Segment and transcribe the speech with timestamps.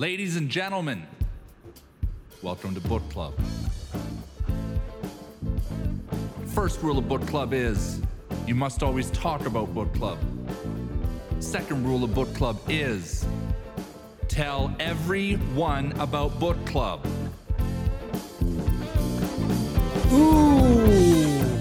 [0.00, 1.06] Ladies and gentlemen,
[2.40, 3.34] welcome to Book Club.
[6.54, 8.00] First rule of Book Club is
[8.46, 10.16] you must always talk about Book Club.
[11.40, 13.26] Second rule of Book Club is
[14.26, 17.06] tell everyone about Book Club.
[20.10, 21.60] Ooh!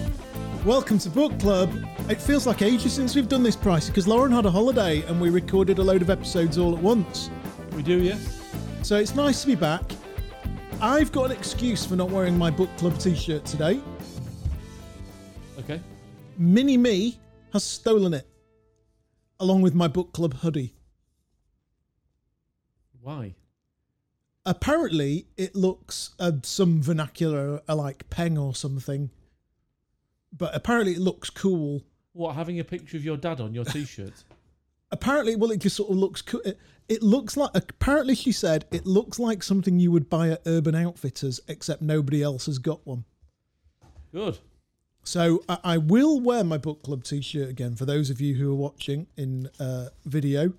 [0.63, 1.69] Welcome to Book Club.
[2.09, 5.19] It feels like ages since we've done this, Price, because Lauren had a holiday and
[5.19, 7.29] we recorded a load of episodes all at once.
[7.79, 8.41] We do, yes.
[8.81, 9.89] So it's nice to be back.
[10.81, 13.79] I've got an excuse for not wearing my Book Club t shirt today.
[15.57, 15.79] Okay.
[16.37, 17.17] Mini Me
[17.53, 18.27] has stolen it,
[19.39, 20.73] along with my Book Club hoodie.
[22.99, 23.35] Why?
[24.45, 29.09] Apparently, it looks uh, some vernacular uh, like peng or something,
[30.37, 31.81] but apparently it looks cool.
[32.11, 34.25] What, having a picture of your dad on your t shirt?
[34.91, 36.57] apparently well it just sort of looks cool it,
[36.87, 40.73] it looks like apparently she said it looks like something you would buy at urban
[40.75, 43.03] outfitters except nobody else has got one
[44.11, 44.39] Good.
[45.03, 48.51] so i, I will wear my book club t-shirt again for those of you who
[48.51, 50.53] are watching in uh, video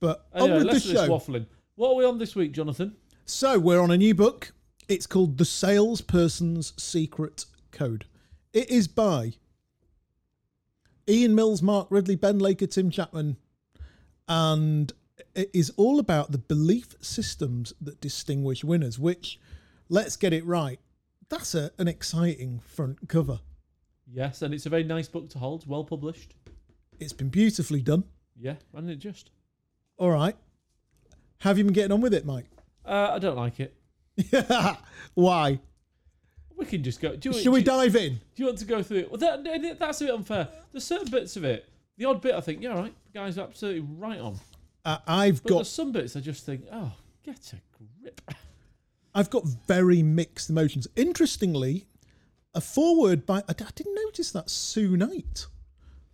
[0.00, 1.46] but Anyway, on with the show waffling.
[1.76, 2.96] What are we on this week, Jonathan?
[3.24, 4.52] so we're on a new book
[4.88, 8.04] it's called the salesperson's secret code
[8.52, 9.32] it is by
[11.08, 13.36] ian mills mark ridley ben laker tim chapman
[14.28, 14.92] and
[15.34, 19.38] it is all about the belief systems that distinguish winners which
[19.88, 20.80] let's get it right
[21.28, 23.40] that's a, an exciting front cover
[24.14, 26.34] Yes, and it's a very nice book to hold, well published.
[27.00, 28.04] it's been beautifully done
[28.36, 29.30] Yeah, and it just.
[29.96, 30.36] all right
[31.38, 32.46] have you been getting on with it mike
[32.84, 33.74] Uh, I don't like it.
[35.14, 35.60] why
[36.56, 37.16] We can just go.
[37.16, 39.10] Do you, should we do, dive in do you want to go through it?
[39.10, 40.48] Well, that, that's a bit unfair.
[40.70, 41.68] There's certain bits of it.
[42.02, 44.34] The odd bit, I think, yeah, right, the guy's absolutely right on.
[44.84, 46.90] uh, i've But got some bits I just think, oh,
[47.22, 47.60] get a
[48.02, 48.20] grip.
[49.14, 50.88] I've got very mixed emotions.
[50.96, 51.86] Interestingly,
[52.54, 55.46] a foreword by I didn't notice that Sue Knight.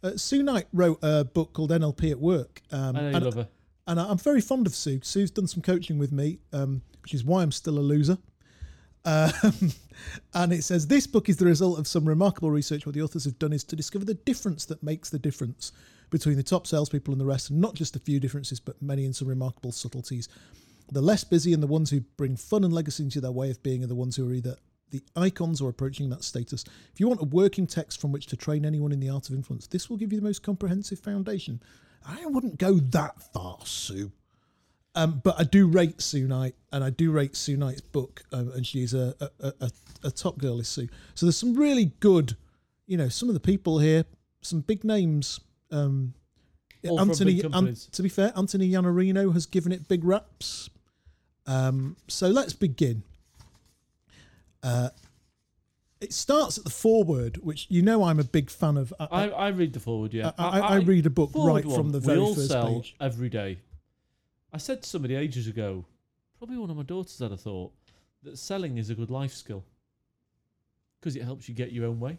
[0.03, 3.25] Uh, Sue Knight wrote a book called NLP at Work, um, I know you and,
[3.25, 3.49] love her.
[3.87, 5.01] and I'm very fond of Sue.
[5.03, 8.19] Sue's done some coaching with me, um, which is why I'm still a loser.
[9.09, 9.73] Um,
[10.35, 12.85] and it says this book is the result of some remarkable research.
[12.85, 15.73] What the authors have done is to discover the difference that makes the difference
[16.11, 19.05] between the top salespeople and the rest, and not just a few differences, but many
[19.05, 20.29] and some remarkable subtleties.
[20.91, 23.63] The less busy and the ones who bring fun and legacy into their way of
[23.63, 24.57] being are the ones who are either
[24.91, 26.65] the icons or approaching that status.
[26.93, 29.35] If you want a working text from which to train anyone in the art of
[29.35, 31.63] influence, this will give you the most comprehensive foundation.
[32.07, 34.13] I wouldn't go that far, Sue.
[34.95, 38.51] Um, but I do rate Sue Knight, and I do rate Sue Knight's book, um,
[38.53, 39.71] and she's a, a, a,
[40.05, 40.89] a top girl, is Sue.
[41.15, 42.37] So there's some really good,
[42.87, 44.05] you know, some of the people here,
[44.41, 45.41] some big names.
[45.71, 46.15] Um,
[46.85, 50.71] Anthony, An- to be fair, Anthony Iannarino has given it big raps.
[51.47, 53.03] Um, so let's begin.
[54.63, 54.91] Uh,
[56.01, 58.93] it starts at the foreword, which you know I'm a big fan of.
[59.01, 60.33] I, I, I read the forward, yeah.
[60.39, 62.95] I, I, read a book right one, from the very first page.
[63.01, 63.59] every day.
[64.53, 65.85] I said to somebody ages ago,
[66.39, 67.73] probably one of my daughters had a thought,
[68.23, 69.65] that selling is a good life skill
[71.01, 72.19] because it helps you get your own way.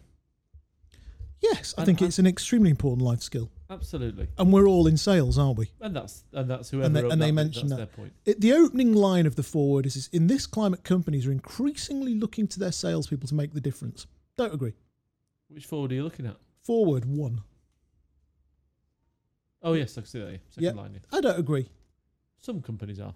[1.42, 4.86] Yes, I And- think and- it's an extremely important life skill, Absolutely, and we're all
[4.86, 5.70] in sales, aren't we?
[5.80, 7.86] and that's and that's whoever And they- and that they bit, mention that's that.
[7.88, 8.12] their point.
[8.26, 12.14] It, the opening line of the forward is, is In this climate, companies are increasingly
[12.14, 14.06] looking to their salespeople to make the difference.
[14.36, 14.74] Don't agree.
[15.48, 16.36] Which forward are you looking at?
[16.62, 17.42] Forward one.
[19.62, 20.30] Oh yes, I can see that.
[20.32, 20.38] Yeah.
[20.50, 20.72] Second Yeah.
[20.72, 20.92] line.
[20.94, 21.00] Yeah.
[21.18, 21.68] I don't agree.
[22.40, 23.14] Some companies are.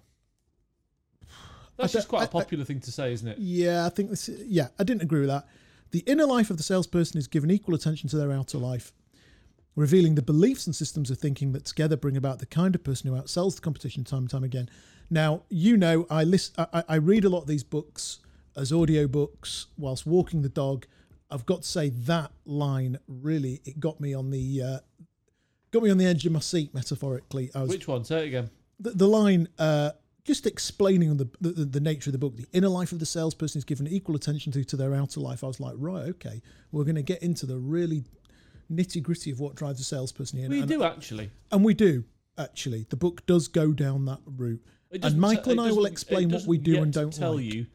[1.77, 3.37] That's just quite a I- I- popular thing to say, isn't it?
[3.37, 4.29] Yeah, I think this.
[4.29, 5.45] Yeah, I didn't agree with that.
[5.91, 8.91] The inner life of the salesperson is given equal attention to their outer life,
[9.75, 13.09] revealing the beliefs and systems of thinking that together bring about the kind of person
[13.09, 14.69] who outsells the competition time and time again.
[15.09, 18.19] Now, you know, I list, I, I- I read a lot of these books
[18.55, 20.85] as audio books whilst walking the dog.
[21.29, 24.79] I've got to say that line really it got me on the uh,
[25.71, 27.51] got me on the edge of my seat metaphorically.
[27.55, 28.05] I was Which one?
[28.05, 28.49] Say it again.
[28.79, 29.91] The, the line uh,
[30.23, 33.59] just explaining the, the the nature of the book the inner life of the salesperson
[33.59, 35.43] is given equal attention to to their outer life.
[35.43, 36.41] I was like right okay.
[36.71, 38.03] We're going to get into the really
[38.71, 41.29] nitty gritty of what drives a salesperson in We and, do actually.
[41.51, 42.03] and we do
[42.37, 42.85] actually.
[42.89, 44.63] The book does go down that route.
[45.03, 47.43] And michael and i will explain what we do and don't tell like.
[47.53, 47.65] you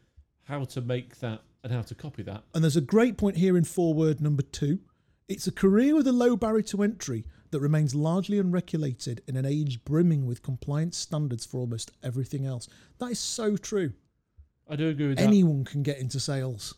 [0.45, 2.43] how to make that and how to copy that.
[2.55, 4.79] and there's a great point here in foreword number two.
[5.27, 9.45] It's a career with a low barrier to entry that remains largely unregulated in an
[9.45, 12.67] age brimming with compliance standards for almost everything else
[12.97, 13.93] that is so true
[14.69, 15.27] I do agree with that.
[15.27, 16.75] anyone can get into sales.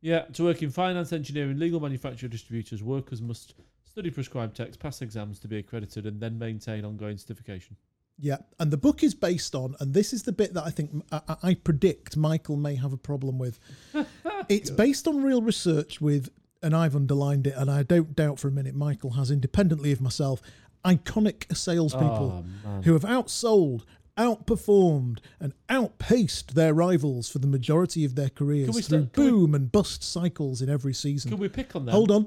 [0.00, 3.54] Yeah, to work in finance, engineering, legal, manufacturer, distributors, workers must
[3.84, 7.74] study prescribed text, pass exams to be accredited, and then maintain ongoing certification.
[8.18, 11.02] Yeah, and the book is based on, and this is the bit that I think
[11.10, 13.58] I- I predict Michael may have a problem with.
[14.48, 16.28] it's based on real research with,
[16.66, 20.00] and I've underlined it, and I don't doubt for a minute Michael has, independently of
[20.00, 20.42] myself,
[20.84, 23.84] iconic salespeople Oh, who have outsold,
[24.18, 29.54] outperformed, and outpaced their rivals for the majority of their careers through can we- boom
[29.54, 31.30] and bust cycles in every season.
[31.30, 31.92] Can we pick on them?
[31.94, 32.26] Hold on.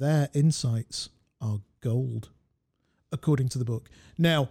[0.00, 1.08] Their insights
[1.40, 2.30] are gold,
[3.12, 3.88] according to the book.
[4.18, 4.50] Now,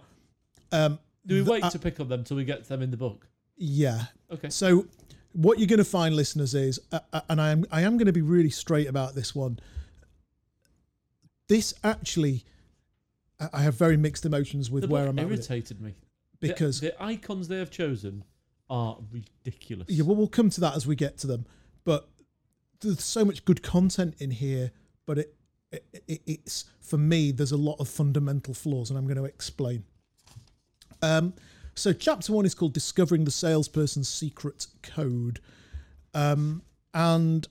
[0.72, 2.96] um, Do we wait uh, to pick on them till we get them in the
[2.96, 3.28] book?
[3.58, 4.06] yeah.
[4.30, 4.48] Okay.
[4.50, 4.86] So,
[5.32, 8.06] what you're going to find, listeners, is, uh, uh, and I am, I am going
[8.06, 9.58] to be really straight about this one.
[11.48, 12.44] This actually,
[13.40, 15.94] I- I have very mixed emotions with the where I'm at with it irritated me
[16.40, 18.24] The- because the, icons they have chosen
[18.70, 19.88] are ridiculous.
[19.88, 21.46] Yeah, well, we'll come to that as we get to them.
[21.84, 22.08] But
[22.80, 24.72] there's so much good content in here,
[25.06, 25.34] but it,
[25.72, 27.32] it, it it's for me.
[27.32, 29.84] There's a lot of fundamental flaws, and I'm going to explain.
[31.00, 31.32] Um,
[31.78, 35.40] so chapter one is called "Discovering the Salesperson's Secret Code,"
[36.12, 37.46] um, and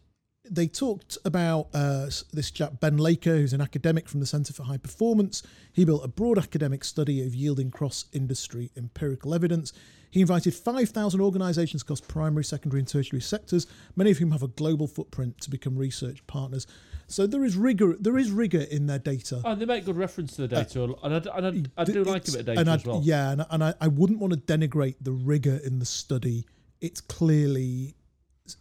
[0.50, 4.64] they talked about uh, this chap Ben Laker, who's an academic from the Centre for
[4.64, 5.44] High Performance.
[5.74, 9.74] He built a broad academic study of yielding cross-industry empirical evidence.
[10.10, 14.48] He invited 5,000 organisations across primary, secondary, and tertiary sectors, many of whom have a
[14.48, 16.66] global footprint, to become research partners.
[17.08, 17.96] So there is rigor.
[18.00, 19.42] There is rigor in their data.
[19.44, 22.04] Oh, and they make good reference to the data, and I, and I, I do
[22.04, 23.02] like a bit of data as well.
[23.04, 26.46] Yeah, and, and I, I wouldn't want to denigrate the rigor in the study.
[26.82, 27.96] It's clearly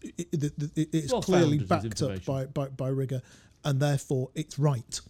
[0.03, 0.44] it, it,
[0.77, 3.23] it- it's Well clearly backed up by, by, by rigor,
[3.65, 5.00] and therefore it's right.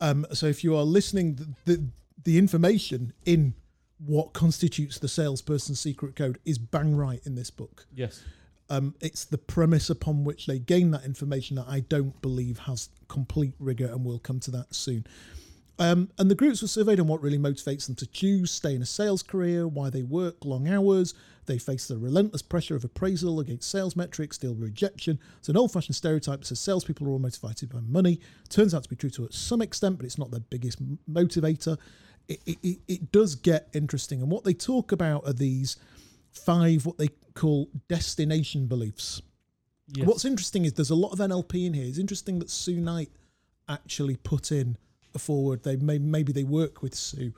[0.00, 1.84] Um, so if you are listening, the, the
[2.24, 3.54] the information in
[3.98, 7.86] what constitutes the salesperson's secret code is bang right in this book.
[7.94, 8.22] Yes.
[8.70, 12.88] Um, it's the premise upon which they gain that information that I don't believe has
[13.08, 15.06] complete rigor, and we'll come to that soon.
[15.78, 18.82] Um, and the groups were surveyed on what really motivates them to choose, stay in
[18.82, 21.14] a sales career, why they work long hours.
[21.46, 25.18] They face the relentless pressure of appraisal against sales metrics, deal rejection.
[25.38, 28.20] It's an old fashioned stereotype that says salespeople are all motivated by money.
[28.48, 30.80] Turns out to be true to some extent, but it's not their biggest
[31.10, 31.76] motivator.
[32.28, 34.22] It, it, it, does get interesting.
[34.22, 35.76] And what they talk about are these
[36.30, 39.20] five, what they call destination beliefs.
[39.88, 40.06] Yes.
[40.06, 41.84] What's interesting is there's a lot of NLP in here.
[41.84, 43.10] It's interesting that Sue Knight
[43.68, 44.78] actually put in
[45.20, 45.62] forward.
[45.62, 47.32] They may, maybe they work with Sue.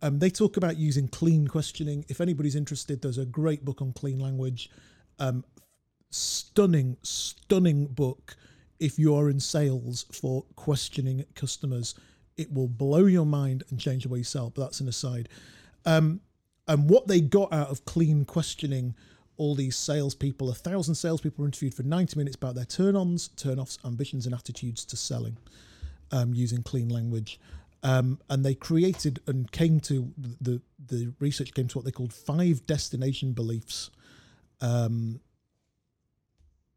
[0.00, 2.04] Um, they talk about using clean questioning.
[2.08, 4.70] If anybody's interested, there's a great book on clean language.
[5.18, 5.44] Um,
[6.10, 8.36] stunning, stunning book.
[8.78, 11.94] If you are in sales for questioning customers,
[12.36, 14.50] it will blow your mind and change the way you sell.
[14.50, 15.28] But that's an aside.
[15.84, 16.20] Um,
[16.68, 18.94] and what they got out of clean questioning
[19.36, 23.28] all these salespeople, a thousand salespeople were interviewed for 90 minutes about their turn ons,
[23.28, 25.36] turn offs, ambitions, and attitudes to selling
[26.12, 27.40] um, using clean language.
[27.82, 32.12] Um, and they created and came to the the research came to what they called
[32.12, 33.90] five destination beliefs
[34.60, 35.20] um,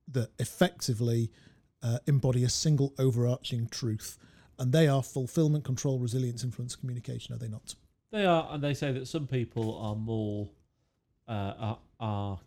[0.07, 1.31] that effectively
[1.81, 4.17] uh, embody a single overarching truth,
[4.59, 7.33] and they are fulfillment, control, resilience, influence, communication.
[7.33, 7.73] Are they not?
[8.11, 10.49] They are, and they say that some people are more
[11.27, 12.39] uh, are, are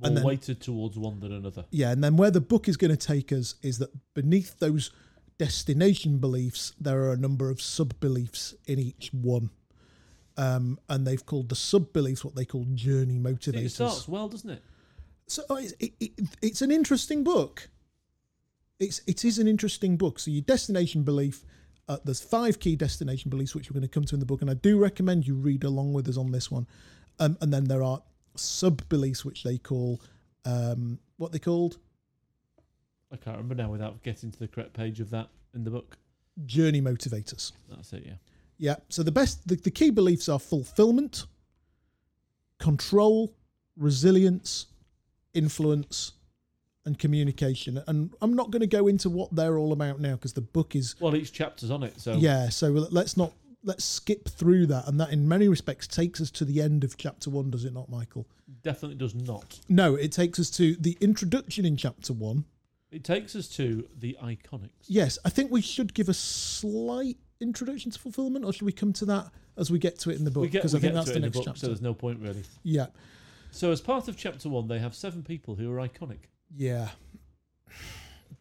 [0.00, 1.64] more then- weighted towards one than another.
[1.70, 4.90] Yeah, and then where the book is going to take us is that beneath those
[5.42, 9.50] destination beliefs, there are a number of sub beliefs in each one.
[10.36, 13.64] Um, and they've called the sub beliefs what they call journey motivators.
[13.64, 14.62] It starts well, doesn't it?
[15.26, 17.68] So uh, it's, it, it, it's an interesting book.
[18.78, 20.20] It's it is an interesting book.
[20.20, 21.44] So your destination belief,
[21.88, 24.42] uh, there's five key destination beliefs which we're going to come to in the book,
[24.42, 26.68] and I do recommend you read along with us on this one.
[27.18, 28.00] Um, and then there are
[28.36, 30.00] sub beliefs which they call
[30.44, 31.78] um, what they called
[33.12, 35.98] I can't remember now without getting to the correct page of that in the book.
[36.46, 37.52] journey motivators.
[37.68, 38.14] That's it, yeah.
[38.58, 38.76] Yeah.
[38.88, 41.26] So the best, the, the key beliefs are fulfillment,
[42.58, 43.34] control,
[43.76, 44.66] resilience,
[45.34, 46.12] influence,
[46.84, 47.82] and communication.
[47.86, 50.74] And I'm not going to go into what they're all about now because the book
[50.74, 52.48] is Well, each chapter's on it, so yeah.
[52.48, 53.32] So let's not
[53.64, 54.88] let's skip through that.
[54.88, 57.72] And that in many respects takes us to the end of chapter one, does it
[57.72, 58.26] not, Michael?
[58.62, 59.60] definitely does not.
[59.68, 62.44] No, it takes us to the introduction in chapter one.
[62.92, 64.68] It takes us to the iconics.
[64.86, 68.92] Yes, I think we should give a slight introduction to fulfillment, or should we come
[68.94, 70.50] to that as we get to it in the book?
[70.50, 71.60] Because I think that's the next book, chapter.
[71.60, 72.42] so there's no point really.
[72.62, 72.86] Yeah.
[73.50, 76.18] So, as part of chapter one, they have seven people who are iconic.
[76.54, 76.88] Yeah.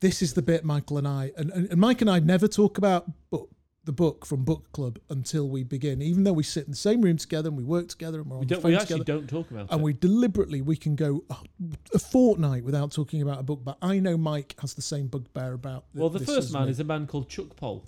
[0.02, 3.06] This is the bit Michael and I and, and, Mike and I never talk about
[3.30, 3.50] book,
[3.84, 7.02] the book from book club until we begin, even though we sit in the same
[7.02, 9.20] room together and we work together and we're on We, the phone we actually together.
[9.20, 9.84] don't talk about And it.
[9.84, 11.36] we deliberately we can go a-
[11.96, 15.54] a fortnight without talking about a book, but I know Mike has the same bugbear
[15.54, 15.86] about.
[15.94, 17.88] th- well, the this first man is a man called Chuck Poll.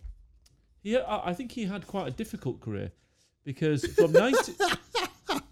[0.82, 2.92] He, I I think he had quite a difficult career.
[3.44, 4.54] because from 90,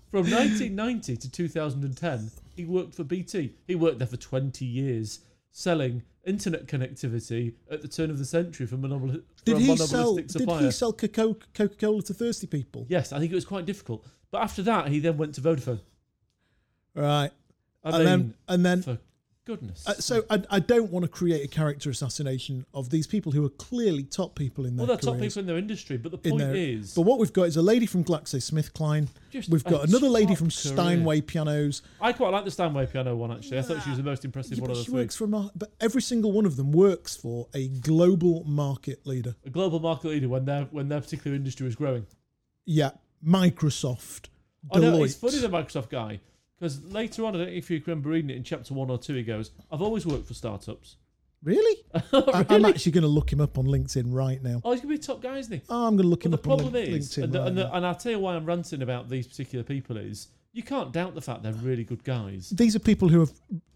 [0.09, 3.53] from 1990 to 2010, he worked for BT.
[3.67, 5.19] He worked there for 20 years,
[5.51, 9.67] selling internet connectivity at the turn of the century for, monopol- for Did a he
[9.67, 10.57] monopolistic sell?
[10.57, 12.85] Did he sell Coca Cola to thirsty people?
[12.89, 14.05] Yes, I think it was quite difficult.
[14.29, 15.81] But after that, he then went to Vodafone.
[16.95, 17.31] Right.
[17.83, 18.99] I and mean, then and then
[19.55, 19.85] goodness.
[19.85, 23.45] Uh, so I, I don't want to create a character assassination of these people who
[23.45, 26.17] are clearly top people in their well, they're top people in their industry, but the
[26.17, 29.07] point their- is, But what we've got is a lady from GlaxoSmithKline.
[29.49, 30.73] We've got another lady from career.
[30.73, 31.81] Steinway Pianos.
[31.99, 33.59] I quite like the Steinway piano one actually.
[33.59, 34.99] I thought she was the most impressive Yeah, one of the she three.
[35.01, 39.35] works for a but every single one of them works for a global market leader.
[39.45, 42.05] A global market leader when their when their particular industry is growing.
[42.65, 42.91] Yeah,
[43.25, 44.27] Microsoft,
[44.71, 46.19] I know it's funny the Microsoft guy
[46.61, 48.97] because later on, I don't know if you remember reading it in chapter one or
[48.99, 49.15] two.
[49.15, 50.95] He goes, "I've always worked for startups."
[51.43, 51.83] Really?
[51.95, 52.69] I, I'm Really?
[52.69, 54.61] actually going to look him up on LinkedIn right now.
[54.63, 55.61] Oh, he's gonna be a top guy, isn't he?
[55.69, 57.23] Oh, I'm going to look But him the up on problem Lin- is, LinkedIn.
[57.23, 57.73] and, the, right and, the, now.
[57.73, 61.15] and I'll tell you why I'm ranting about these particular people is you can't doubt
[61.15, 62.51] the fact they're really good guys.
[62.51, 63.31] These are people who have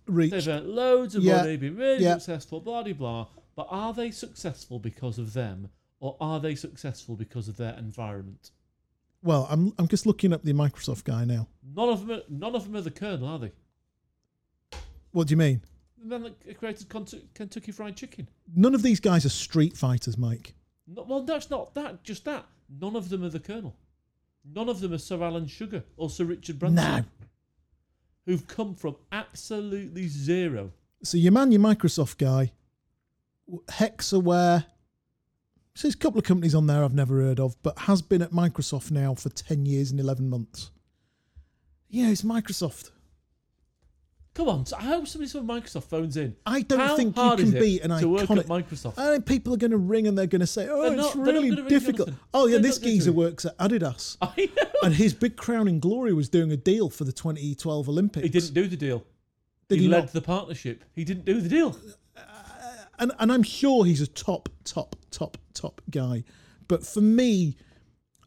[0.05, 0.33] reached.
[0.33, 2.13] They've earned loads of Yeah, money, been really yeah.
[2.13, 3.27] successful, blah blah blah.
[3.55, 8.51] But are they successful because of them, or are they successful because of their environment?
[9.23, 11.47] Well, I'm I'm just looking up the Microsoft guy now.
[11.75, 13.51] None of them, are, none of them are the Colonel, are they?
[15.11, 15.61] What do you mean?
[16.01, 18.27] The man that created Kentucky Fried Chicken.
[18.55, 20.53] None of these guys are street fighters, Mike.
[20.87, 22.03] No, well, that's not that.
[22.03, 22.45] Just that.
[22.79, 23.75] None of them are the Colonel.
[24.53, 27.03] None of them are Sir Alan Sugar or Sir Richard Branson, No.
[28.25, 30.71] who've come from absolutely zero.
[31.03, 32.51] So your man, your Microsoft guy,
[33.69, 34.65] Hexaware.
[35.73, 38.21] So there's a couple of companies on there I've never heard of, but has been
[38.21, 40.71] at Microsoft now for ten years and eleven months.
[41.89, 42.91] Yeah, it's Microsoft.
[44.33, 46.35] Come on, I hope somebody from Microsoft phones in.
[46.45, 48.43] I don't How think you hard can is it be an to work at iconic.
[48.47, 48.97] Microsoft.
[48.97, 51.15] I think people are going to ring and they're going to say, "Oh, They're it's
[51.15, 52.25] not- they're not really gonna ring difficult." Jonathan.
[52.33, 54.63] Oh yeah, They're this not geezer works at Adidas, I know.
[54.83, 58.23] and his big crowning glory was doing a deal for the 2012 Olympics.
[58.23, 59.05] He didn't do the deal.
[59.69, 60.11] Did he, he led not?
[60.11, 60.83] the partnership.
[60.93, 61.77] He didn't do the deal.
[62.99, 66.25] and and I'm sure he's a top, top, top, top guy.
[66.67, 67.55] But for me,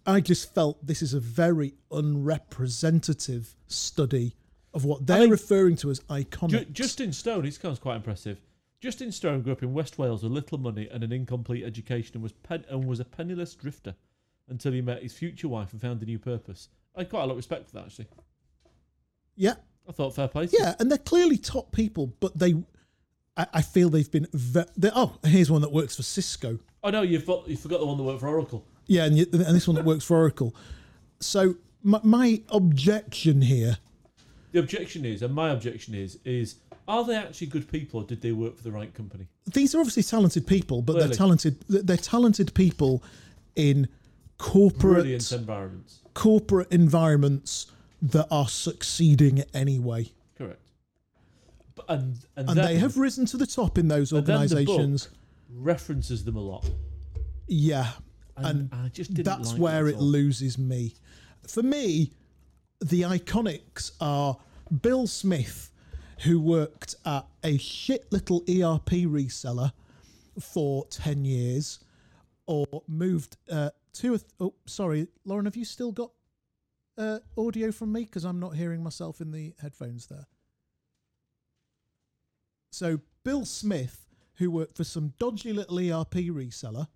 [0.09, 4.37] I just felt this is a very unrepresentative study
[4.73, 6.51] of what they're mean, referring to as iconic.
[6.51, 8.41] Ju- Justin Stone, he sounds quite impressive.
[8.81, 12.23] Justin Stone grew up in West Wales with little money and an incomplete education, and
[12.23, 13.95] was pen- and was a penniless drifter
[14.49, 16.69] until he met his future wife and found a new purpose.
[16.97, 18.07] I had quite a lot of respect for that actually.
[19.37, 19.55] yeah,
[19.87, 20.49] I thought fair play.
[20.53, 22.55] yeah, and they're clearly top people, but they,
[23.37, 24.27] I, I feel they've been.
[24.33, 26.61] Ve- oh, here's one that works for Cisco.
[26.83, 28.65] Oh no, you've got, you forgot the one that worked for Oracle.
[28.89, 30.55] Yeah, and, y- and this one that works for Oracle.
[31.21, 33.79] So my, my objection here
[34.53, 36.57] The objection is, and my objection is, is
[36.89, 39.29] are they actually good people or did they work for the right company?
[39.53, 41.57] these are obviously talented people, but they're talented.
[41.69, 43.03] They're talented people
[43.57, 43.89] in
[44.39, 46.01] corporate Brilliant environments.
[46.15, 47.67] corporate environments
[48.03, 50.71] that are succeeding anyway, Correct.
[51.75, 55.07] But, and and, and then they have risen to the top in those the organisations.
[55.07, 55.15] book
[55.51, 56.69] references them a lot.
[57.49, 57.91] Yeah,
[58.45, 60.03] And, and I just didn't that's like where it all.
[60.03, 60.95] loses me.
[61.47, 62.13] For me,
[62.81, 64.37] the iconics are
[64.83, 65.71] Bill Smith,
[66.21, 69.73] who worked at a shit little ERP reseller
[70.41, 71.81] for 10 years,
[72.47, 74.21] or moved uh, to a.
[74.41, 76.11] oh, sorry, Lauren, have you still got
[76.97, 78.05] uh, audio from me?
[78.05, 80.27] Because I'm not hearing myself in the headphones there.
[82.71, 86.87] So, Bill Smith, who worked for some dodgy little ERP reseller,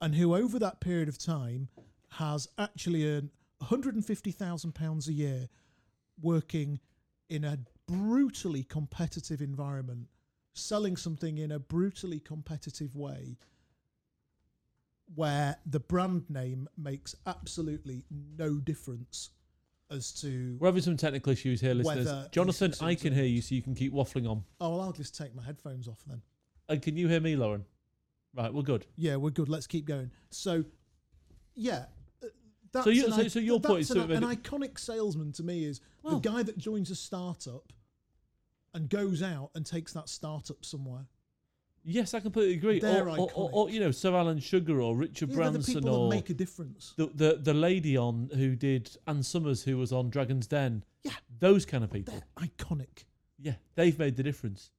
[0.00, 1.68] and who over that period of time
[2.10, 3.30] has actually earned
[3.62, 5.48] £150,000 a year
[6.20, 6.80] working
[7.28, 10.06] in a brutally competitive environment,
[10.54, 13.38] selling something in a brutally competitive way
[15.14, 18.04] where the brand name makes absolutely
[18.36, 19.30] no difference
[19.90, 22.28] as to We're having some technical issues here, listeners.
[22.32, 24.42] Jonathan, I can hear you, so you can keep waffling on.
[24.60, 26.22] oh well, I'll just take my headphones off then.
[26.68, 27.64] And can you hear me, Lauren?
[28.36, 28.86] Right, we're good.
[28.96, 29.48] Yeah, we're good.
[29.48, 30.10] Let's keep going.
[30.30, 30.64] So,
[31.54, 31.86] yeah.
[32.22, 32.26] uh,
[32.72, 35.42] That's So you- an so- so your point that's is an, an iconic salesman to
[35.42, 37.72] me is Well- the guy that joins a startup
[38.74, 41.06] and goes out and takes that startup somewhere.
[41.88, 42.80] Yes, I completely agree.
[42.82, 45.94] Or, or, or, or, you know, Sir Alan Sugar or Richard Yeah, the Branson people
[45.94, 46.92] or that make a difference.
[46.96, 50.84] the, the the lady on who did Ann Summers who was on Dragon's Den.
[51.04, 51.12] Yeah.
[51.38, 52.12] Those kind of people.
[52.12, 53.04] They're iconic.
[53.38, 54.72] Yeah, they've made the difference.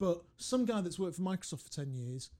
[0.00, 2.30] But some guy that's worked for Microsoft for 10 years,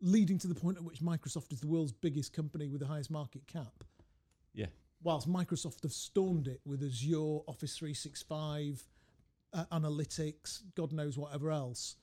[0.00, 3.10] leading to the point at which Microsoft is the world's biggest company with the highest
[3.10, 3.84] market cap,
[4.54, 4.66] Yeah.
[5.02, 8.86] whilst Microsoft have stormed it with Azure, Office 365,
[9.52, 11.96] uh, analytics, God knows whatever else.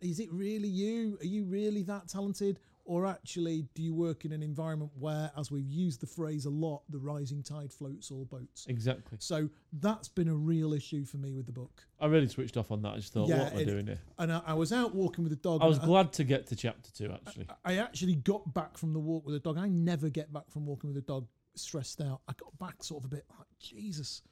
[0.00, 1.18] Is it really you?
[1.20, 2.60] Are you really that talented?
[2.90, 6.50] Or actually do you work in an environment where, as we've used the phrase a
[6.50, 8.66] lot, the rising tide floats all boats?
[8.68, 9.16] Exactly.
[9.20, 11.84] So that's been a real issue for me with the book.
[12.00, 12.94] I really switched off on that.
[12.94, 14.00] I just thought, Yeah, what am I doing here?
[14.18, 15.62] And I, I was out walking with the dog.
[15.62, 17.46] I was glad to get to chapter two, actually.
[17.64, 19.56] I actually got back from the walk with the dog.
[19.56, 22.22] I never get back from walking with the dog stressed out.
[22.26, 24.22] I got back sort of a bit like, Jesus.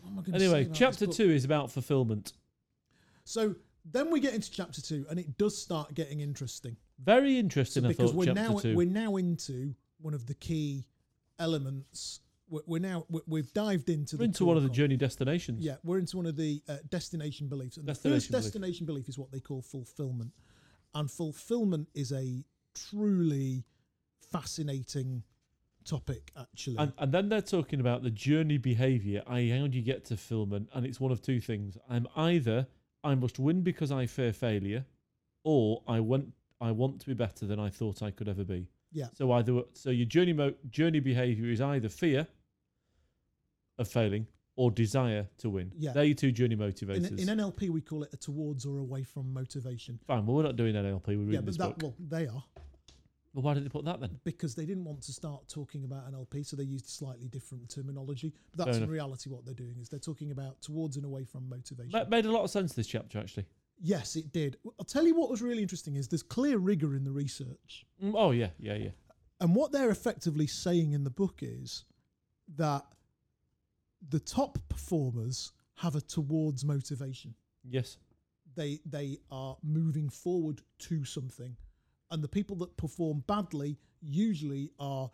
[0.00, 2.32] What am I gonna Anyway, chapter two is about fulfillment.
[3.22, 3.54] So
[3.92, 6.76] then we get into chapter two, and it does start getting interesting.
[7.02, 8.74] Very interesting, I because thought, we're chapter now two.
[8.76, 10.86] we're now into one of the key
[11.38, 12.20] elements.
[12.48, 15.64] We're, we're now we- we've dived into We're the into one of the journey destinations.
[15.64, 18.44] Yeah, we're into one of the uh, destination beliefs, and the first belief.
[18.44, 20.32] destination belief is what they call fulfillment,
[20.94, 23.64] and fulfillment is a truly
[24.30, 25.22] fascinating
[25.84, 26.32] topic.
[26.38, 30.04] Actually, And, and then they're talking about the journey behavior, i how do you get
[30.06, 30.68] to fulfillment?
[30.74, 31.78] And it's one of two things.
[31.88, 32.66] I'm either
[33.06, 34.84] I must win because I fear failure,
[35.44, 38.66] or I want I want to be better than I thought I could ever be.
[38.92, 42.26] yeah, So either so your journey mo- journey behavior is either fear
[43.78, 45.70] of failing or desire to win.
[45.76, 45.92] Yeah.
[45.92, 47.18] They're your two journey in, motivators.
[47.18, 49.98] in NLP we call it a towards or away from motivation.
[50.06, 51.06] Fine, well we're not doing NLP.
[51.08, 51.94] We're reading Yeah, this but that book.
[52.00, 52.42] well they are
[53.36, 54.18] Well, why did they put that then?
[54.24, 58.32] because they didn't want to start talking about NLP, so they used slightly different terminology.
[58.54, 61.46] But that's in reality what they're doing is they're talking about towards and away from
[61.46, 61.92] motivation.
[61.92, 62.72] That made a lot of sense.
[62.72, 63.44] This chapter actually.
[63.78, 64.56] Yes, it did.
[64.78, 67.84] I'll tell you what was really interesting is there's clear rigor in the research.
[68.02, 68.92] Mm, Oh yeah, yeah, yeah.
[69.38, 71.84] And what they're effectively saying in the book is
[72.56, 72.86] that
[74.08, 77.34] the top performers have a towards motivation.
[77.68, 77.98] Yes.
[78.54, 81.54] They they are moving forward to something.
[82.10, 85.10] And the people that perform badly usually are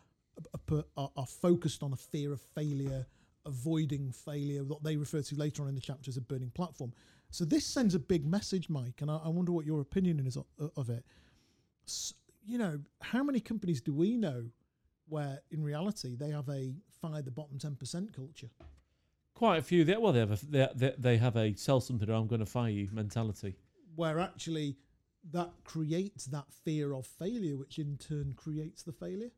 [0.97, 3.07] are, are focused on a fear of failure,
[3.47, 6.93] avoiding failure, what they refer to later on in the chapter as a burning platform.
[7.31, 10.37] So this sends a big message, Mike, and I, I wonder what your opinion is
[10.37, 10.47] of,
[10.77, 11.05] of it.
[11.87, 14.45] S- you know, how many companies do we know
[15.09, 18.49] where in reality they have a fire the bottom 10% culture?
[19.35, 19.85] Quite a few.
[19.85, 22.41] They, well, they have a they, they, they have a sell something or I'm going
[22.41, 23.57] to fire you mentality.
[23.95, 24.77] Where actually
[25.31, 29.31] that creates that fear of failure, which in turn creates the failure.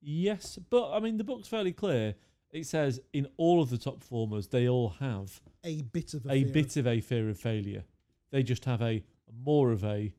[0.00, 2.14] Yes, but I mean the book's fairly clear.
[2.50, 6.32] It says in all of the top performers, they all have A bit of a,
[6.32, 7.84] a fear bit of a fear of failure.
[8.30, 9.02] They just have a
[9.44, 10.12] more of a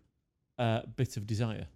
[0.57, 1.67] uh, bit of desire.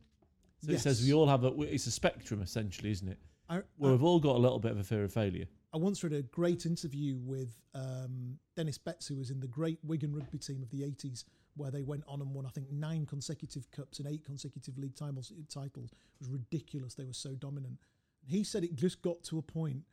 [0.62, 1.54] So it says we all have a.
[1.62, 3.19] It's a spectrum essentially, isn't it?
[3.48, 5.45] I, Where we've all got a little bit of a fear of failure.
[5.74, 9.80] I once read a great interview with um, Dennis Betts, who was in the great
[9.84, 11.26] Wigan rugby team of the 80s,
[11.60, 14.95] where they went on and won, I think, nine consecutive cups and eight consecutive league
[14.95, 15.34] titles.
[15.54, 15.91] titles.
[15.91, 16.95] It was ridiculous.
[16.95, 17.78] They were so dominant.
[18.26, 19.84] He said it just got to a point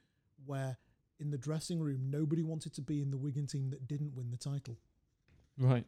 [0.44, 0.79] where
[1.18, 4.31] in the dressing room, nobody wanted to be in the Wigan team that didn't win
[4.31, 4.76] the title.
[5.59, 5.85] Right.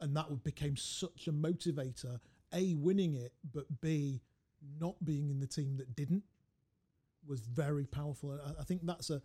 [0.00, 2.18] And that became such a motivator,
[2.52, 4.22] A, winning it, but B,
[4.80, 6.24] not being in the team that didn't
[7.26, 8.32] was very powerful.
[8.32, 9.22] I, I think that's a-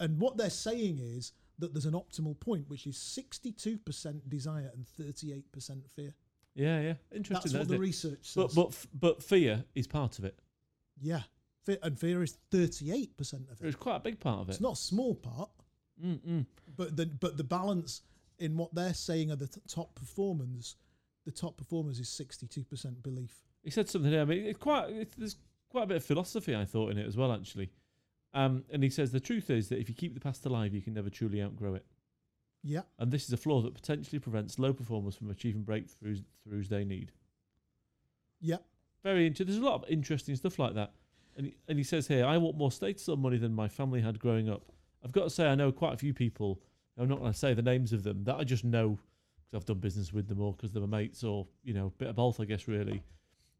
[0.00, 4.84] and what they're saying is that there's an optimal point, which is 62% desire and
[4.84, 6.14] 38% fear.
[6.54, 6.94] Yeah, yeah.
[7.14, 7.52] Interesting.
[7.52, 7.80] That's what the it?
[7.80, 8.54] research says.
[8.54, 10.38] But but but fear is part of it.
[11.00, 11.22] yeah,
[11.64, 13.66] fear, and fear is 38% of it.
[13.66, 14.52] It's quite a big part of it.
[14.52, 15.50] It's not a small part,
[16.04, 16.44] Mm-mm.
[16.76, 18.02] but the but the balance
[18.38, 20.76] in what they're saying are the t- top performers.
[21.24, 23.44] The top performers is 62% belief.
[23.62, 24.22] He said something there.
[24.22, 25.36] I mean, it's quite it's, there's
[25.70, 27.70] quite a bit of philosophy I thought in it as well, actually.
[28.34, 30.80] Um, and he says the truth is that if you keep the past alive, you
[30.80, 31.84] can never truly outgrow it.
[32.64, 36.68] Yeah, And this is a flaw that potentially prevents low performers from achieving breakthroughs throughs
[36.68, 37.10] they need.
[38.40, 38.58] yeah,
[39.02, 39.46] Very interesting.
[39.46, 40.92] There's a lot of interesting stuff like that.
[41.36, 44.00] And he, and he says here, I want more status or money than my family
[44.00, 44.70] had growing up.
[45.04, 46.60] I've got to say, I know quite a few people.
[46.98, 48.98] I'm not going to say the names of them that I just know
[49.50, 52.08] because I've done business with them or because they're mates or you know, a bit
[52.08, 53.02] of both, I guess, really,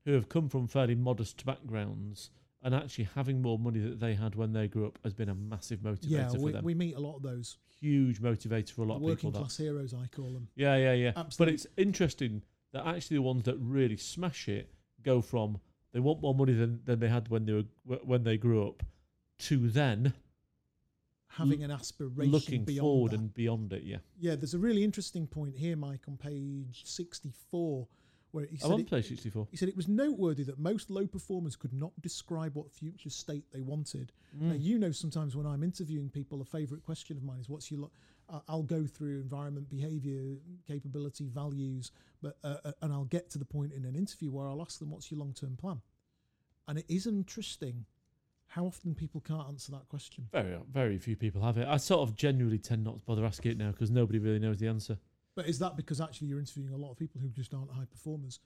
[0.04, 2.30] who have come from fairly modest backgrounds
[2.62, 5.34] and actually having more money that they had when they grew up has been a
[5.34, 6.28] massive motivator yeah.
[6.28, 6.64] for We, them.
[6.64, 9.32] we meet a lot of those Huge motivator for a lot of working people.
[9.32, 10.46] That class heroes, I call them.
[10.54, 11.12] yeah, yeah, yeah.
[11.16, 11.36] Absolutely.
[11.38, 14.70] But it's interesting that actually the ones that really smash it
[15.02, 15.58] go from
[15.92, 18.82] they want more money than, than they had when they were when they grew up
[19.40, 20.14] to then
[21.36, 23.18] Having an aspiration looking beyond forward that.
[23.20, 23.82] and beyond it.
[23.84, 27.88] Yeah, Yeah, there's a really interesting point here, Mike, on page 64,
[28.32, 29.46] where he said, it, 64.
[29.50, 33.44] he said it was noteworthy that most low performers could not describe what future state
[33.52, 34.12] they wanted.
[34.40, 37.70] Now, you know, sometimes when I'm interviewing people, a favourite question of mine is, "What's
[37.70, 37.90] your?" Lo-?
[38.28, 41.92] Uh, I'll go through environment, behaviour, capability, values,
[42.22, 44.78] but uh, uh, and I'll get to the point in an interview where I'll ask
[44.78, 45.82] them, "What's your long-term plan?"
[46.66, 47.84] And it is interesting
[48.46, 50.28] how often people can't answer that question.
[50.32, 51.68] Very very few people have it.
[51.68, 54.58] I sort of genuinely tend not to bother asking it now because nobody really knows
[54.58, 54.98] the answer.
[55.34, 57.86] But is that because actually you're interviewing a lot of people who just aren't high
[57.90, 58.40] performers?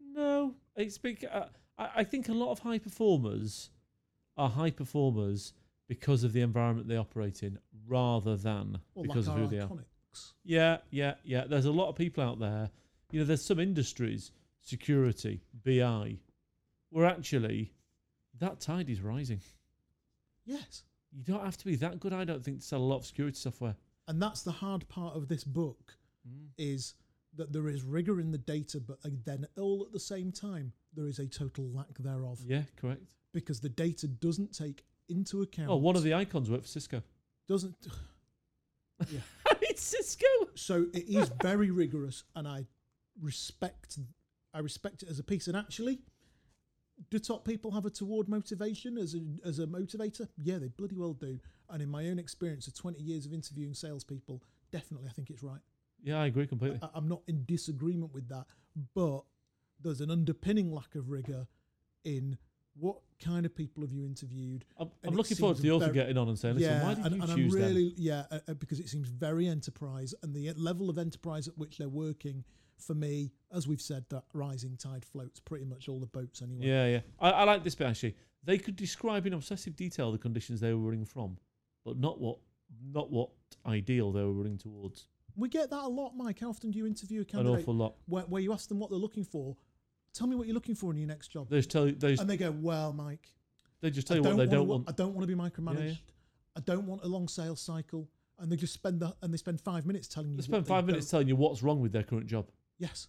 [0.00, 1.26] No, It's big.
[1.30, 1.46] Uh,
[1.76, 3.70] I, I think a lot of high performers
[4.36, 5.52] are high performers
[5.88, 9.60] because of the environment they operate in, rather than Well, because like of who they
[9.60, 9.70] are.
[10.44, 11.44] Yeah, yeah, yeah.
[11.46, 12.70] There's a lot of people out there.
[13.10, 16.18] You know, there's some industries, security, BI,
[16.90, 17.72] where actually
[18.38, 19.40] that tide is rising.
[20.46, 20.84] Yes.
[21.12, 23.06] You don't have to be that good, I don't think, to sell a lot of
[23.06, 23.76] security software.
[24.08, 25.96] And that's the hard part of this book
[26.28, 26.48] Mm.
[26.56, 26.94] is
[27.36, 31.06] that there is rigor in the data, but then all at the same time, there
[31.06, 33.02] is a total lack thereof Yeah, correct.
[33.32, 35.68] because the data doesn't take into account.
[35.70, 37.02] Oh, one of the icons worked for Cisco.
[37.48, 37.76] doesn't.
[39.62, 40.26] it's Cisco.
[40.54, 42.66] So it is very rigorous, and I
[43.20, 43.98] respect.
[44.52, 45.48] I respect it as a piece.
[45.48, 45.98] And actually,
[47.10, 50.28] do top people have a toward motivation as a as a motivator?
[50.42, 51.40] Yeah, they bloody well do.
[51.70, 55.42] And in my own experience of twenty years of interviewing salespeople, definitely I think it's
[55.42, 55.60] right.
[56.04, 56.78] Yeah, I agree completely.
[56.82, 58.44] I, I'm not in disagreement with that,
[58.94, 59.22] but
[59.80, 61.46] there's an underpinning lack of rigor
[62.04, 62.36] in
[62.76, 64.64] what kind of people have you interviewed.
[64.78, 67.06] I'm, I'm looking forward to the author getting on and saying, "Listen, yeah, why did
[67.06, 70.14] and, you and choose I'm them?" really yeah uh, uh, because it seems very enterprise
[70.22, 72.44] and the level of enterprise at which they're working.
[72.76, 76.66] For me, as we've said, that rising tide floats pretty much all the boats anyway.
[76.66, 77.00] Yeah, yeah.
[77.20, 78.16] I, I like this bit actually.
[78.42, 81.38] They could describe in obsessive detail the conditions they were running from,
[81.84, 82.38] but not what
[82.92, 83.30] not what
[83.64, 85.06] ideal they were running towards.
[85.36, 86.40] We get that a lot, Mike.
[86.40, 87.54] How often do you interview a candidate?
[87.54, 87.94] An awful lot.
[88.06, 89.56] where, where you ask them what they're looking for?
[90.12, 92.10] Tell me what you're looking for in your next job, They just tell you, they
[92.10, 93.32] just, and they go, "Well, Mike,
[93.80, 94.88] they just tell you what they don't want.
[94.88, 95.88] I don't want to be micromanaged.
[95.88, 95.94] yeah.
[96.56, 99.60] I don't want a long sales cycle." And they just spend the, and they spend
[99.60, 100.36] five minutes telling you.
[100.36, 102.46] They spend five minutes don't- telling you what's wrong with their current job.
[102.78, 103.08] Yes,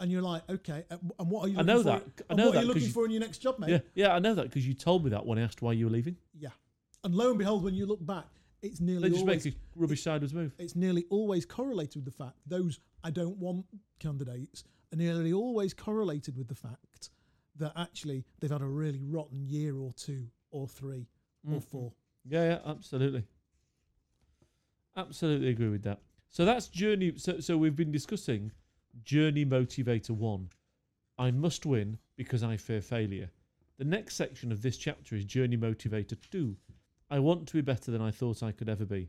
[0.00, 1.58] and you're like, okay, and what are you?
[1.58, 2.02] I know for, that.
[2.02, 3.70] I and know what that are you looking you- for in your next job, mate?
[3.70, 5.86] Yeah, yeah, I know that because you told me that when I asked why you
[5.86, 6.16] were leaving.
[6.38, 6.50] Yeah.
[7.02, 8.26] And lo and behold, when you look back,
[8.62, 10.52] it's They nearly just always make a rubbish sideways move.
[10.58, 13.66] it's nearly always correlated with the fact those I don't want
[14.00, 17.10] candidates are nearly always correlated with the fact
[17.56, 21.06] that actually they've had a really rotten year or two or three
[21.46, 21.64] or Mm.
[21.64, 21.92] four.
[22.24, 23.24] Yeah, yeah, absolutely.
[24.96, 26.00] Absolutely agree with that.
[26.30, 27.14] So that's journey.
[27.16, 28.52] So, so we've been discussing
[29.02, 30.48] journey motivator one.
[31.16, 33.30] I must win because I fear failure.
[33.78, 36.56] The next section of this chapter is journey motivator two.
[37.10, 39.08] I want to be better than I thought I could ever be.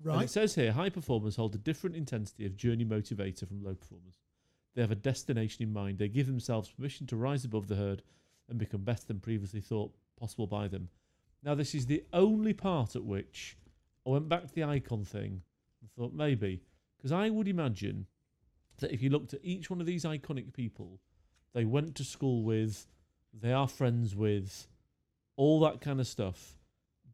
[0.00, 0.24] And Right?
[0.24, 4.18] it says here, high performers hold a different intensity of journey motivator from low performers.
[4.74, 5.98] They have a destination in mind.
[5.98, 8.02] They give themselves permission to rise above the herd
[8.48, 10.88] and become better than previously thought possible by them.
[11.42, 13.56] Now, this is the only part at which
[14.06, 15.42] I went back to the icon thing
[15.80, 16.62] and thought maybe,
[16.96, 18.06] because I would imagine
[18.78, 21.00] that if you looked at each one of these iconic people,
[21.52, 22.86] they went to school with,
[23.32, 24.68] they are friends with,
[25.38, 26.58] all that kind of stuff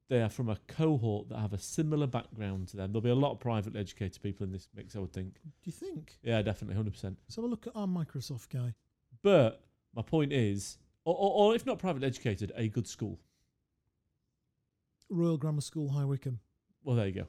[0.08, 2.92] they are from a cohort that have a similar background to them.
[2.92, 5.34] There'll be a lot of privately educated people in this mix, I would think.
[5.42, 6.18] Do you think?
[6.22, 7.18] Yeah, definitely, hundred percent.
[7.26, 8.74] Let's have a look at our Microsoft guy.
[9.22, 9.62] But
[9.94, 13.18] my point is, or, or, or if not privately educated, a good school.
[15.08, 16.40] Royal Grammar School, High Wycombe.
[16.82, 17.26] Well, there you go.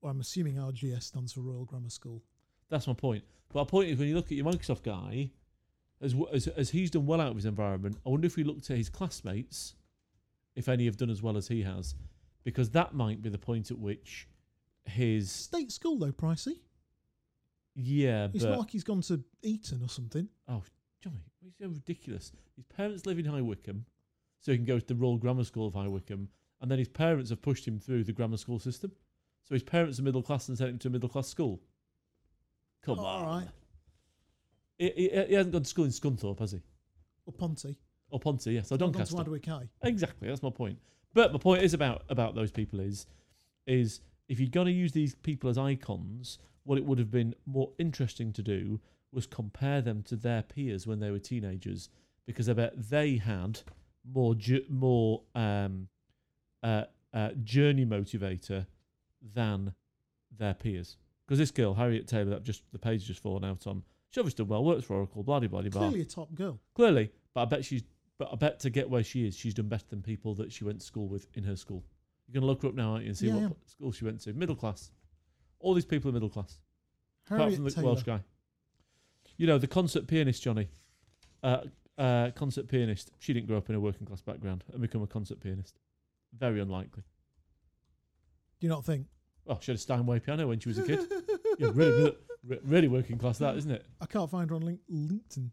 [0.00, 2.22] Well, I'm assuming RGS stands for Royal Grammar School.
[2.68, 3.24] That's my point.
[3.52, 5.30] But my point is, when you look at your Microsoft guy,
[6.00, 8.70] as as, as he's done well out of his environment, I wonder if we looked
[8.70, 9.74] at his classmates,
[10.56, 11.94] if any have done as well as he has,
[12.44, 14.28] because that might be the point at which
[14.84, 16.60] his State school though, pricey.
[17.74, 20.28] yeah, It's but not like he's gone to Eton or something.
[20.48, 20.62] Oh,
[21.02, 22.32] Johnny, it's so ridiculous.
[22.56, 23.84] His parents live in High Wycombe,
[24.40, 26.28] so he can go to the Royal Grammar School of High Wycombe,
[26.60, 28.90] and then his parents have pushed him through the grammar school system.
[29.44, 31.60] So his parents are middle class and sent him to a middle class school.
[32.82, 33.40] Come oh, All on.
[33.42, 33.48] right.
[34.78, 36.62] He, he, he hasn't gone to school in Scunthorpe, has he?
[37.26, 37.78] Or Ponty.
[38.10, 39.16] Or Ponty, yes, or Not gone Doncaster.
[39.16, 39.68] to Adwick High.
[39.82, 40.78] Exactly, that's my point.
[41.14, 43.06] But my point is about about those people is
[43.66, 47.70] is if you're gonna use these people as icons, what it would have been more
[47.78, 48.80] interesting to do
[49.12, 51.88] was compare them to their peers when they were teenagers,
[52.26, 53.60] because I bet they had
[54.10, 55.88] more ju- more um,
[56.62, 58.66] uh, uh, journey motivator
[59.34, 59.74] than
[60.36, 60.96] their peers.
[61.26, 64.44] Because this girl, Harriet Taylor, that just the page just fallen out on, she obviously
[64.44, 65.70] done well, works for Oracle, blah blah blah.
[65.70, 66.58] Clearly a top girl.
[66.74, 67.82] Clearly, but I bet she's.
[68.18, 70.64] But I bet to get where she is, she's done better than people that she
[70.64, 71.84] went to school with in her school.
[72.26, 73.48] You're gonna look her up now, aren't you, and see Yeah, what yeah.
[73.66, 74.32] school she went to.
[74.32, 74.90] Middle class.
[75.60, 76.58] All these people are middle class,
[77.26, 77.86] apart Harriet from the Taylor.
[77.86, 78.20] Welsh guy.
[79.36, 80.68] You know, the concert pianist Johnny,
[81.44, 81.58] uh,
[81.96, 83.12] uh, concert pianist.
[83.20, 85.78] She didn't grow up in a working class background and become a concert pianist.
[86.36, 87.04] Very unlikely.
[88.60, 89.06] Do you not think?
[89.44, 91.00] Well, she had a Steinway piano when she was a kid.
[91.58, 92.16] yeah, really,
[92.48, 93.84] re- really working class, that isn't it?
[94.00, 95.50] I can't find her on link- LinkedIn.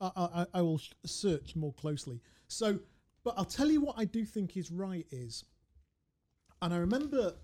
[0.00, 2.20] I, I, I- will search more closely.
[2.48, 2.78] So,
[3.24, 5.44] but I'll tell you what I do think is right is,
[6.60, 7.34] and I remember,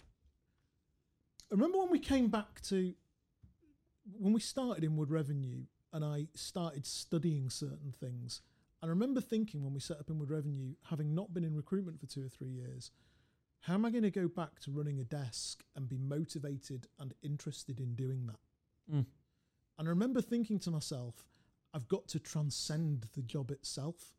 [1.50, 2.94] I remember when we came back to,
[4.18, 8.42] when we started Inward Revenue, and I started studying certain things.
[8.82, 12.06] I remember thinking when we set up Inward Revenue, having not been in recruitment for
[12.06, 12.90] two or three years,
[13.62, 17.14] how am I going to go back to running a desk and be motivated and
[17.22, 18.36] interested in doing that?
[18.92, 19.06] Mm.
[19.78, 21.26] And I remember thinking to myself,
[21.74, 24.14] I've got to transcend the job itself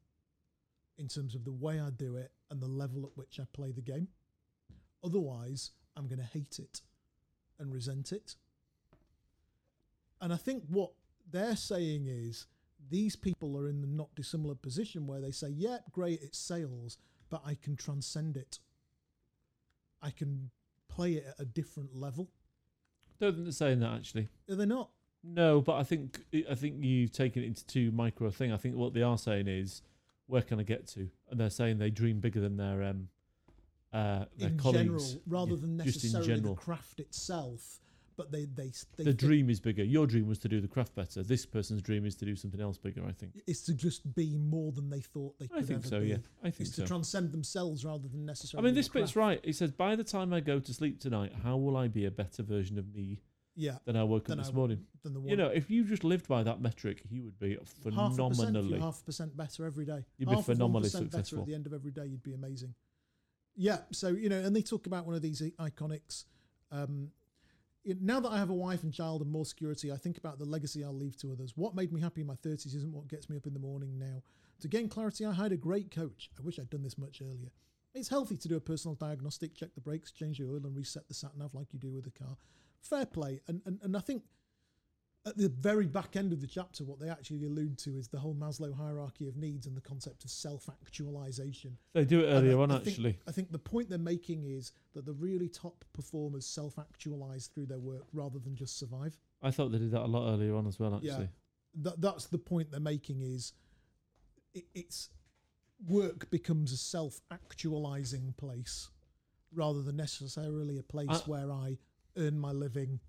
[0.98, 3.72] in terms of the way I do it and the level at which I play
[3.72, 4.10] the game.
[5.04, 6.82] Otherwise, I'm going to hate it
[7.58, 8.36] and resent it.
[10.22, 10.92] And I think what
[11.30, 12.48] they're saying is
[12.90, 16.98] these people are in the not dissimilar position where they say, yeah, great, it's sales,
[17.30, 18.60] but I can transcend it.
[20.02, 20.52] I can
[20.90, 22.30] play it at a different level.
[23.20, 24.28] Don't think they're saying that actually.
[24.50, 24.90] Are they not?
[25.24, 28.54] No, but I think I think you've taken it into too micro a thing.
[28.54, 29.82] I think what they are saying is,
[30.28, 31.10] where can I get to?
[31.30, 33.10] And they're saying they dream bigger than their um,
[33.92, 35.14] uh, their in colleagues.
[35.14, 37.80] general, rather Yeah, than necessarily the craft itself,
[38.20, 39.84] but they they, they the dream is bigger.
[39.84, 41.24] Your dream was to do the craft better.
[41.24, 43.02] This person's dream is to do something else bigger.
[43.08, 43.32] I think.
[43.48, 46.00] it's to just be more than they thought they could I think ever so.
[46.02, 46.08] be.
[46.08, 46.88] Yeah, I think Is to so.
[46.88, 48.66] transcend themselves rather than necessarily.
[48.66, 49.40] I mean, this bit's right.
[49.44, 52.12] He says, by the time I go to sleep tonight, how will I be a
[52.12, 53.22] better version of me
[53.56, 54.86] Yeah, than I woke up this I- morning?
[55.04, 55.30] than the one.
[55.30, 58.32] You know, if you just lived by that metric, you would be half a percent,
[58.32, 58.80] if phenomenally.
[58.80, 60.04] half percent better every day.
[60.18, 61.40] You'd be half of phenomenally 1% better successful.
[61.40, 62.06] at the end of every day.
[62.06, 62.76] You'd be amazing.
[63.56, 63.78] Yeah.
[63.92, 66.26] So you know, and they talk about one of these iconics.
[66.72, 67.12] Um,
[67.86, 70.46] now that I have a wife and child and more security, I think about the
[70.46, 71.54] legacy I'll leave to others.
[71.56, 73.98] What made me happy in my 30s isn't what gets me up in the morning
[73.98, 74.22] now.
[74.62, 76.30] To gain clarity, I hired a great coach.
[76.38, 77.52] I wish I'd done this much earlier.
[77.94, 81.08] It's healthy to do a personal diagnostic, check the brakes, change the oil, and reset
[81.08, 82.38] the sat nav like you do with a car.
[82.82, 83.42] Fair play.
[83.48, 84.24] And, and, and I think
[85.26, 88.18] at the very back end of the chapter, what they actually allude to is the
[88.20, 91.78] whole Maslow hierarchy of needs and the concept of self actualization.
[91.94, 93.20] They do it earlier I- on, I think- actually.
[93.28, 97.66] I think the point they're making is that the really top performers self actualize through
[97.68, 99.18] their work rather than just survive.
[99.42, 101.10] I thought they did that a lot earlier on as well, actually.
[101.10, 101.28] Yeah.
[101.76, 103.54] That, that's the point they're making is
[104.54, 105.10] it, it's
[105.88, 108.90] work becomes a self actualizing place
[109.54, 111.78] rather than necessarily a place I- where I
[112.18, 113.00] earn my living,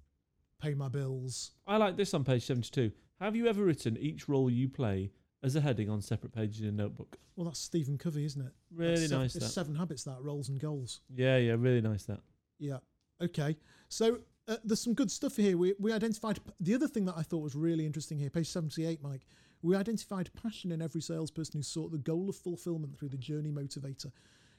[0.60, 1.52] pay my bills.
[1.66, 2.92] I like this on page 72.
[3.20, 5.10] Have you ever written each role you play
[5.42, 7.18] as a heading on separate pages in a notebook?
[7.36, 8.52] Well, that's Stephen Covey, isn't it?
[8.74, 9.52] Really That's nice it's that.
[9.52, 11.00] Seven Habits, that roles and goals.
[11.14, 12.20] Yeah, yeah, really nice that.
[12.58, 12.78] Yeah.
[13.22, 13.56] Okay.
[13.88, 15.56] So uh, there's some good stuff here.
[15.56, 19.02] We, we identified the other thing that I thought was really interesting here, page 78,
[19.02, 19.22] Mike.
[19.62, 23.50] We identified passion in every salesperson who sought the goal of fulfillment through the journey
[23.50, 24.10] motivator.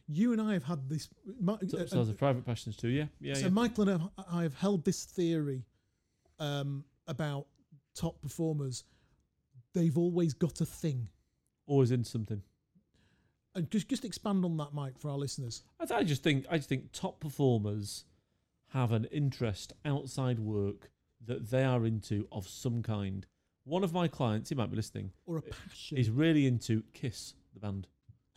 [0.07, 1.09] You and I have had this.
[1.39, 3.05] Mi- So, uh, so private passions too, yeah?
[3.19, 3.49] Yeah, so yeah.
[3.49, 5.65] Michael and I have held this theory
[6.41, 7.45] um, about
[7.95, 8.84] top performers.
[9.73, 11.08] They've always got a thing.
[11.67, 12.41] Always into something.
[13.56, 15.63] And just just expand on that, Mike, for our listeners.
[15.80, 18.06] I, th- I just think I just think top performers
[18.73, 20.89] have an interest outside work
[21.27, 23.25] that they are into of some kind.
[23.65, 25.97] One of my clients, he might be listening, Or a passion.
[25.97, 27.88] is really into Kiss, the band.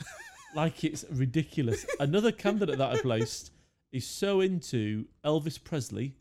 [0.54, 1.86] like it's ridiculous.
[2.00, 3.52] Another candidate that I placed
[3.92, 6.14] is so into Elvis Presley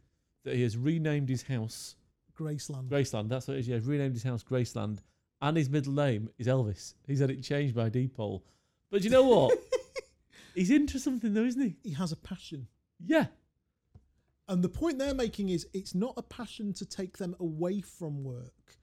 [0.44, 1.96] that he has renamed his house
[2.38, 2.90] Graceland.
[2.90, 3.30] Graceland.
[3.30, 3.68] That's what it is.
[3.68, 5.00] Yeah, he's renamed his house Graceland,
[5.42, 6.94] and his middle name is Elvis.
[7.08, 8.44] He's had it changed by deed poll.
[8.90, 9.58] But you know what?
[10.56, 11.76] he's into something though, isn't he?
[11.84, 12.68] he has a passion.
[13.04, 13.28] Yeah.
[14.48, 18.24] And the point they're making is it's not a passion to take them away from
[18.24, 18.78] work.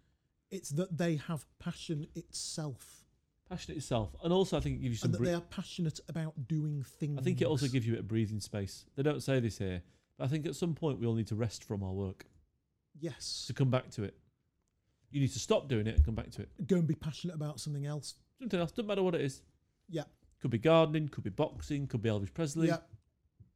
[0.50, 3.04] It's that they have passion itself.
[3.48, 5.08] Passionate itself, and also I think it gives you some.
[5.08, 7.18] And that bre- they are passionate about doing things.
[7.18, 8.84] I think it also gives you a bit of breathing space.
[8.94, 9.82] They don't say this here,
[10.20, 12.26] I think at some point we all need to rest from our work
[13.00, 13.44] Yes.
[13.46, 14.16] to come back to it.
[15.10, 16.48] You need to stop doing it and come back to it.
[16.66, 18.14] Go and be passionate about something else.
[18.38, 19.42] Something else, doesn't matter what it is.
[19.88, 20.04] Yeah.
[20.40, 22.68] Could be gardening, could be boxing, could be Elvis Presley.
[22.68, 22.78] Yeah.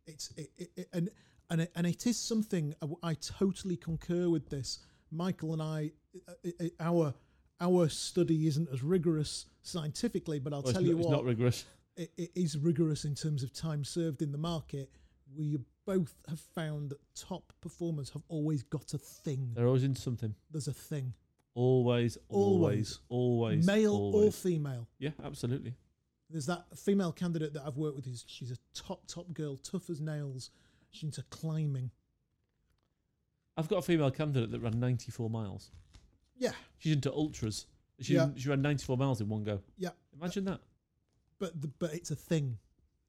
[0.07, 1.09] It's it, it, it- and
[1.51, 4.79] and it, and it is something I, I totally concur with this.
[5.11, 5.93] Michael and I,
[6.29, 7.15] uh, uh, our
[7.61, 11.13] our study isn't as rigorous scientifically, but I'll Well, it's tell not- you it's what,
[11.13, 11.65] not rigorous.
[11.97, 14.91] it, it is rigorous in terms of time served in the market.
[15.37, 19.51] We both have found that top performers have always got a thing.
[19.55, 20.35] They're always into something.
[20.51, 21.13] There's a thing,
[21.55, 24.89] Always, always, always, male or female.
[24.99, 25.75] Yeah, absolutely.
[26.31, 28.07] There's that female candidate that I've worked with.
[28.07, 30.51] Who's she's a top top girl, tough as nails.
[30.91, 31.91] She's into climbing.
[33.57, 35.71] I've got a female candidate that ran 94 miles.
[36.37, 37.67] Yeah, She's into ultras.
[38.01, 38.31] She, Yeah.
[38.37, 39.61] she ran 94 miles in one go.
[39.79, 40.61] yeah, Imagine that.
[41.39, 42.59] but the, but it's a thing.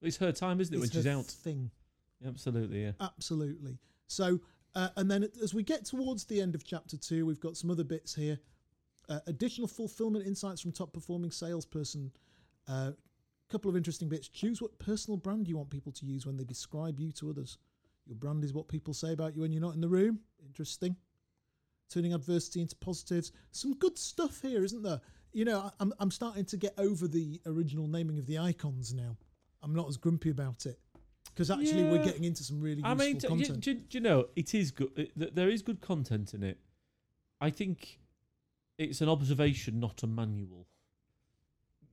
[0.03, 1.25] It's her time, isn't it, when It's she's out?
[1.25, 1.71] thing.
[2.25, 2.91] Absolutely, yeah.
[2.99, 3.77] Absolutely.
[4.07, 4.39] So,
[4.75, 7.71] uh, and then as we get towards the end of chapter two, we've got some
[7.71, 8.39] other bits here.
[9.09, 12.11] Uh, additional fulfillment insights from top performing salesperson.
[12.67, 12.91] A uh,
[13.49, 14.27] couple of interesting bits.
[14.27, 17.57] Choose what personal brand you want people to use when they describe you to others.
[18.05, 20.19] Your brand is what people say about you when you're not in the room.
[20.45, 20.95] Interesting.
[21.89, 23.31] turning adversity into positives.
[23.51, 25.01] Some good stuff here, isn't there?
[25.33, 29.17] You know, I'm I'm starting to get over the original naming of the icons now.
[29.61, 30.79] I'm not as grumpy about it
[31.33, 33.59] because actually we're getting into some really useful I mean, do, content.
[33.61, 34.89] do, do you know, it is good.
[34.95, 36.59] It, there is good content in it.
[37.41, 37.99] I think
[38.77, 40.67] it's an observation, not a manual.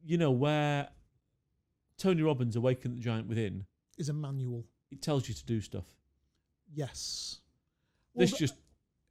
[0.04, 0.88] You know, where
[1.98, 3.64] Tony Robbins' Awaken the Giant Within,
[3.98, 4.64] is a manual.
[4.90, 5.84] it tells you to do stuff.
[6.74, 7.40] Yes.
[8.14, 8.56] This th- just uh,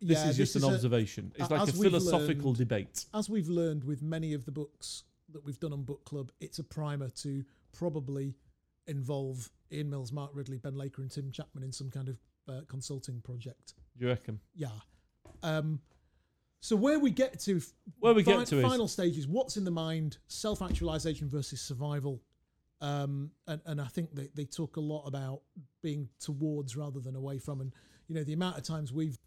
[0.02, 1.32] this yeah, is just an a- observation.
[1.36, 3.06] It's like a philosophical learned- debate.
[3.14, 6.60] as we've learned with many of the books that we've done on book club, it's
[6.60, 8.36] a primer to probably
[8.88, 12.62] involve Ian Mills, Mark Ridley, Ben Laker, and Tim Chapman in some kind of uh,
[12.68, 13.74] consulting project.
[13.98, 14.40] Do you reckon?
[14.56, 14.70] Yeah.
[15.44, 15.80] Um,
[16.60, 19.58] so where we get to, f- Where we fi- get to is final stages, what's
[19.58, 22.22] in the mind, self-actualization versus survival,
[22.82, 25.42] um, and and I think they they talk a lot about
[25.82, 27.72] being towards rather than away from, and
[28.08, 29.18] you know the amount of times we've,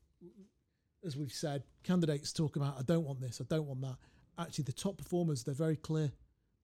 [1.04, 3.96] as we've said, candidates talk about I don't want this, I don't want that.
[4.38, 6.12] Actually, the top performers they're very clear.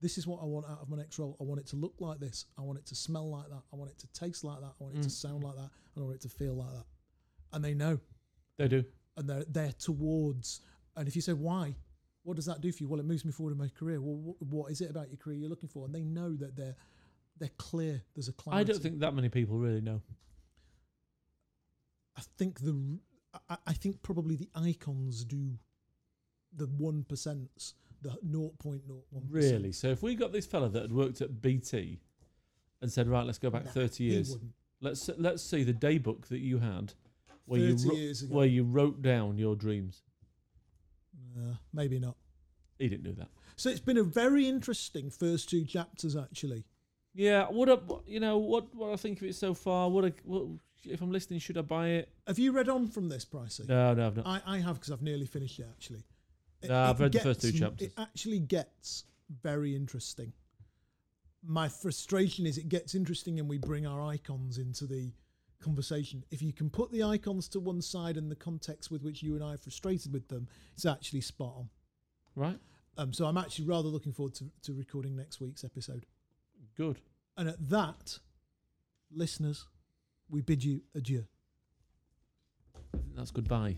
[0.01, 1.37] This is what I want out of my next role.
[1.41, 2.47] I want it to look like this.
[2.59, 3.63] I want it to smell like that.
[3.73, 4.73] I want it to taste like that.
[4.81, 5.13] I want it to Mm.
[5.13, 5.71] sound like that.
[5.97, 6.87] I want it to feel like that.
[7.53, 8.01] And they know
[8.57, 8.85] they do.
[9.17, 10.61] and they're they're towards.
[10.97, 11.77] And if you say why,
[12.23, 12.89] what does that do for you?
[12.89, 14.01] Well, it moves me forward in my career.
[14.01, 15.85] Well, what, what is it about your career you're looking for?
[15.85, 16.77] And they know that they're
[17.39, 18.03] they're clear.
[18.15, 18.61] There's a clarity.
[18.61, 20.01] I don't think that many people really know.
[22.17, 22.99] I think the
[23.49, 25.59] I, I think probably the icons do
[26.55, 28.81] the one percents, the 0.01
[29.29, 29.73] Really?
[29.73, 32.01] So if we got this fella that had worked at BT
[32.81, 34.37] and said, right, let's go back Nah, thirty years.
[34.81, 36.95] Let's let's see the day book that you had,
[37.45, 38.35] where you 30 ago.
[38.35, 40.03] where you wrote down your dreams.
[41.37, 42.17] Uh, maybe not.
[42.79, 43.29] He didn't do that.
[43.57, 46.65] So it's been a very interesting first two chapters actually.
[47.15, 49.91] Yeah, what I, what- you know what what I think of it so far.
[49.91, 50.45] What, I, what
[50.85, 51.41] if I'm listening?
[51.41, 52.09] Should I buy it?
[52.27, 53.69] Have you read on from this, Pricey?
[53.69, 54.27] No, no, I've not.
[54.27, 56.05] I, I have because I've nearly finished it actually.
[56.63, 57.89] It- I've it read the first two chapters.
[57.89, 59.05] It actually gets
[59.43, 60.33] very interesting.
[61.43, 65.13] My frustration is it gets interesting and we bring our icons into the
[65.61, 66.23] conversation.
[66.31, 69.35] If you can put the icons to one side and the context with which you
[69.37, 71.71] and I are frustrated with them, it's actually spot on.
[72.37, 72.59] Right,
[72.97, 76.07] Um, so I'm actually rather looking forward to, to recording next week's episode.
[76.77, 77.01] good.
[77.37, 78.19] And at that,
[79.11, 79.67] listeners,
[80.29, 81.25] we bid you adieu.
[82.77, 83.77] I think that's goodbye.